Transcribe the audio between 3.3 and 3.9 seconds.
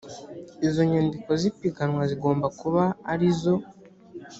zose